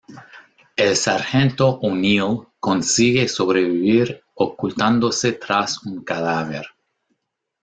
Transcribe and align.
El 0.75 0.95
sargento 0.97 1.75
O'Neil 1.79 2.47
consigue 2.59 3.27
sobrevivir 3.27 4.23
ocultándose 4.33 5.33
tras 5.33 5.85
un 5.85 6.03
cadáver. 6.03 6.65